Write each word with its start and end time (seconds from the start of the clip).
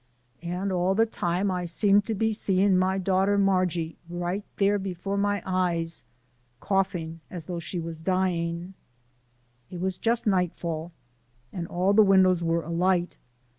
"An' 0.41 0.71
all 0.71 0.95
the 0.95 1.05
time 1.05 1.51
I 1.51 1.65
seemed 1.65 2.07
to 2.07 2.15
be 2.15 2.31
seein' 2.31 2.75
my 2.75 2.97
daughter 2.97 3.37
Margy 3.37 3.99
right 4.09 4.43
there 4.55 4.79
before 4.79 5.15
my 5.15 5.43
eyes 5.45 6.03
coughing 6.59 7.19
as 7.29 7.45
though 7.45 7.59
she 7.59 7.79
was 7.79 8.01
dyin'." 8.01 8.73
It 9.69 9.79
was 9.79 9.99
just 9.99 10.25
nightfall 10.25 10.91
and 11.53 11.67
all 11.67 11.93
the 11.93 12.01
windows 12.01 12.41
were 12.41 12.63
alight. 12.63 13.19